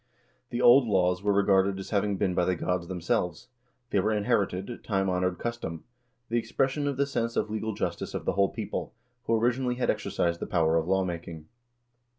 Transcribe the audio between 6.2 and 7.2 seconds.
the expression of the